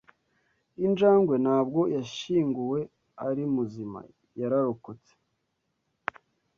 Injangwe 0.85 1.35
ntabwo 1.43 1.81
yashyinguwe 1.95 2.79
ari 3.27 3.43
muzima. 3.53 3.99
Yararokotse. 4.39 5.11